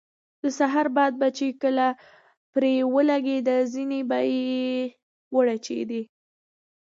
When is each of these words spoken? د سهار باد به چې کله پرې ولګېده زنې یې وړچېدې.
د 0.41 0.43
سهار 0.57 0.87
باد 0.95 1.13
به 1.21 1.27
چې 1.37 1.47
کله 1.61 1.87
پرې 2.53 2.73
ولګېده 2.93 3.57
زنې 3.73 4.01
یې 4.31 4.43
وړچېدې. 5.35 6.01